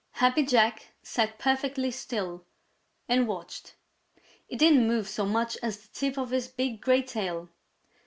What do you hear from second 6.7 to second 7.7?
gray tail.